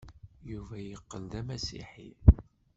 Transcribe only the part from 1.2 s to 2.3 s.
d amasiḥi.